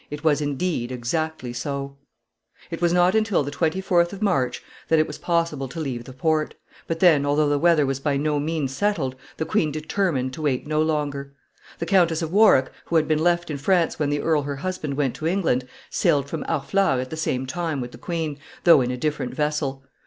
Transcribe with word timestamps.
It 0.09 0.23
was, 0.23 0.41
indeed, 0.41 0.91
exactly 0.91 1.53
so. 1.53 1.95
[Sidenote: 1.99 1.99
Countess 2.01 2.25
of 2.31 2.63
Warwick.] 2.63 2.71
It 2.73 2.81
was 2.81 2.93
not 2.93 3.15
until 3.15 3.43
the 3.43 3.51
24th 3.51 4.13
of 4.13 4.21
March 4.23 4.63
that 4.87 4.97
it 4.97 5.05
was 5.05 5.19
possible 5.19 5.67
to 5.67 5.79
leave 5.79 6.05
the 6.05 6.11
port; 6.13 6.55
but 6.87 6.99
then, 7.01 7.23
although 7.23 7.47
the 7.49 7.59
weather 7.59 7.85
was 7.85 7.99
by 7.99 8.17
no 8.17 8.39
means 8.39 8.75
settled, 8.75 9.15
the 9.37 9.45
queen 9.45 9.71
determined 9.71 10.33
to 10.33 10.41
wait 10.41 10.65
no 10.65 10.81
longer. 10.81 11.35
The 11.77 11.85
Countess 11.85 12.23
of 12.23 12.31
Warwick, 12.33 12.71
who 12.85 12.95
had 12.95 13.07
been 13.07 13.19
left 13.23 13.51
in 13.51 13.59
France 13.59 13.99
when 13.99 14.09
the 14.09 14.21
earl 14.23 14.41
her 14.41 14.55
husband 14.55 14.95
went 14.95 15.13
to 15.17 15.27
England, 15.27 15.67
sailed 15.91 16.27
from 16.27 16.41
Harfleur 16.45 16.99
at 16.99 17.11
the 17.11 17.15
same 17.15 17.45
time 17.45 17.79
with 17.79 17.91
the 17.91 17.99
queen, 17.99 18.39
though 18.63 18.81
in 18.81 18.89
a 18.89 18.97
different 18.97 19.35
vessel. 19.35 19.83